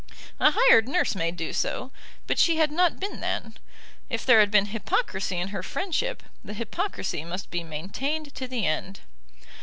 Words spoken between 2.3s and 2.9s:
she had